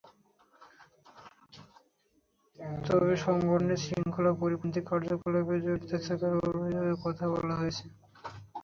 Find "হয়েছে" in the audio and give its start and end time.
7.55-7.85